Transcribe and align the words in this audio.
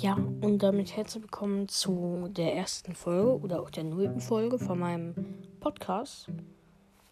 Ja, 0.00 0.14
und 0.14 0.62
damit 0.62 0.96
herzlich 0.96 1.24
willkommen 1.24 1.68
zu 1.68 2.30
der 2.30 2.56
ersten 2.56 2.94
Folge 2.94 3.38
oder 3.38 3.60
auch 3.60 3.68
der 3.68 3.84
nullten 3.84 4.22
Folge 4.22 4.58
von 4.58 4.78
meinem 4.78 5.14
Podcast. 5.60 6.30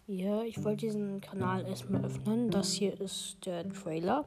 Ja, 0.07 0.41
ich 0.41 0.63
wollte 0.63 0.87
diesen 0.87 1.21
Kanal 1.21 1.67
erstmal 1.67 2.03
öffnen. 2.03 2.49
Das 2.49 2.71
hier 2.71 2.99
ist 2.99 3.45
der 3.45 3.69
Trailer. 3.69 4.25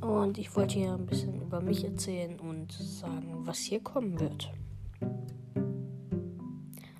Und 0.00 0.38
ich 0.38 0.56
wollte 0.56 0.74
hier 0.74 0.94
ein 0.94 1.06
bisschen 1.06 1.40
über 1.40 1.60
mich 1.60 1.84
erzählen 1.84 2.40
und 2.40 2.72
sagen, 2.72 3.32
was 3.46 3.58
hier 3.58 3.78
kommen 3.78 4.18
wird. 4.18 4.50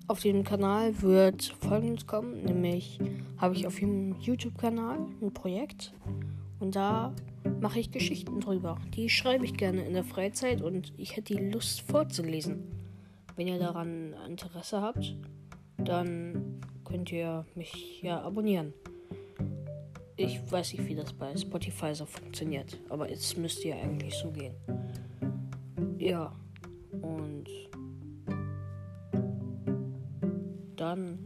Auf 0.07 0.21
dem 0.21 0.45
Kanal 0.45 1.03
wird 1.03 1.43
folgendes 1.43 2.07
kommen, 2.07 2.41
nämlich 2.45 3.01
habe 3.37 3.57
ich 3.57 3.67
auf 3.67 3.81
dem 3.81 4.15
YouTube-Kanal 4.21 5.09
ein 5.21 5.35
Projekt 5.35 5.93
und 6.61 6.77
da 6.77 7.13
mache 7.61 7.81
ich 7.81 7.91
Geschichten 7.91 8.41
drüber. 8.41 8.79
Die 8.95 9.09
schreibe 9.09 9.45
ich 9.45 9.55
gerne 9.55 9.85
in 9.85 9.95
der 9.95 10.05
Freizeit 10.05 10.63
und 10.63 10.93
ich 10.97 11.17
hätte 11.17 11.35
die 11.35 11.51
Lust 11.51 11.83
vorzulesen. 11.83 12.65
Wenn 13.37 13.49
ihr 13.49 13.59
daran 13.59 14.15
Interesse 14.29 14.83
habt, 14.83 15.17
dann 15.79 16.61
könnt 16.85 17.11
ihr 17.13 17.47
mich 17.55 18.03
ja 18.03 18.21
abonnieren. 18.21 18.75
Ich 20.17 20.41
weiß 20.51 20.75
nicht, 20.75 20.87
wie 20.87 20.95
das 20.95 21.13
bei 21.13 21.35
Spotify 21.37 21.95
so 21.95 22.05
funktioniert, 22.05 22.79
aber 22.89 23.09
jetzt 23.09 23.37
müsste 23.39 23.69
ja 23.69 23.77
eigentlich 23.77 24.15
so 24.15 24.31
gehen. 24.31 24.55
Ja, 25.99 26.35
und 27.01 27.47
dann 30.77 31.19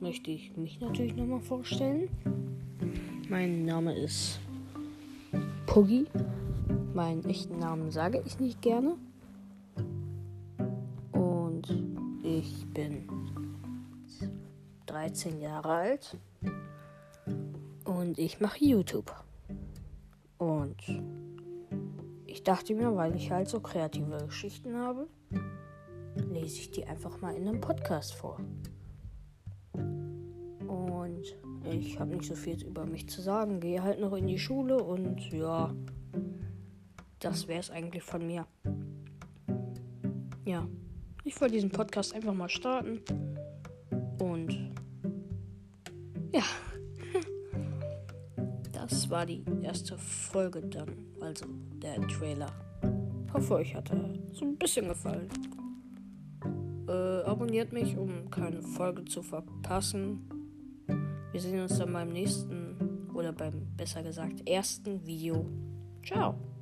möchte 0.00 0.30
ich 0.30 0.56
mich 0.56 0.80
natürlich 0.80 1.14
nochmal 1.14 1.40
vorstellen. 1.40 2.08
Mein 3.28 3.64
Name 3.64 3.94
ist 3.94 4.40
Puggy. 5.76 6.06
Meinen 6.94 7.22
echten 7.26 7.58
Namen 7.58 7.90
sage 7.90 8.22
ich 8.24 8.40
nicht 8.40 8.62
gerne. 8.62 8.96
Und 11.12 11.68
ich 12.22 12.66
bin 12.72 13.06
13 14.86 15.38
Jahre 15.38 15.68
alt. 15.68 16.16
Und 17.84 18.18
ich 18.18 18.40
mache 18.40 18.64
YouTube. 18.64 19.12
Und 20.38 20.76
ich 22.24 22.42
dachte 22.42 22.74
mir, 22.74 22.96
weil 22.96 23.14
ich 23.14 23.30
halt 23.30 23.50
so 23.50 23.60
kreative 23.60 24.16
Geschichten 24.24 24.78
habe, 24.78 25.06
lese 26.30 26.60
ich 26.60 26.70
die 26.70 26.86
einfach 26.86 27.20
mal 27.20 27.34
in 27.36 27.46
einem 27.46 27.60
Podcast 27.60 28.14
vor. 28.14 28.38
Und 29.74 31.36
ich 31.70 31.98
habe 31.98 32.14
nicht 32.14 32.26
so 32.26 32.34
viel 32.34 32.62
über 32.64 32.86
mich 32.86 33.08
zu 33.08 33.20
sagen. 33.20 33.60
Gehe 33.60 33.82
halt 33.82 34.00
noch 34.00 34.14
in 34.14 34.26
die 34.26 34.38
Schule 34.38 34.82
und 34.82 35.30
ja, 35.30 35.74
das 37.18 37.48
wäre 37.48 37.60
es 37.60 37.70
eigentlich 37.70 38.02
von 38.02 38.26
mir. 38.26 38.46
Ja, 40.44 40.66
ich 41.24 41.40
wollte 41.40 41.54
diesen 41.54 41.70
Podcast 41.70 42.14
einfach 42.14 42.34
mal 42.34 42.48
starten. 42.48 43.00
Und 44.20 44.72
ja, 46.32 46.44
das 48.72 49.10
war 49.10 49.26
die 49.26 49.44
erste 49.62 49.98
Folge 49.98 50.60
dann, 50.62 50.88
also 51.20 51.46
der 51.82 52.00
Trailer. 52.08 52.52
Hoffe, 53.32 53.54
euch 53.56 53.74
hat 53.74 53.90
er 53.90 54.14
so 54.32 54.44
ein 54.44 54.56
bisschen 54.56 54.88
gefallen. 54.88 55.28
Äh, 56.88 57.22
abonniert 57.24 57.72
mich, 57.72 57.96
um 57.96 58.30
keine 58.30 58.62
Folge 58.62 59.04
zu 59.04 59.22
verpassen. 59.22 60.35
Wir 61.32 61.40
sehen 61.40 61.60
uns 61.60 61.78
dann 61.78 61.92
beim 61.92 62.08
nächsten 62.08 63.10
oder 63.14 63.32
beim 63.32 63.76
besser 63.76 64.02
gesagt 64.02 64.48
ersten 64.48 65.04
Video. 65.06 65.46
Ciao. 66.04 66.55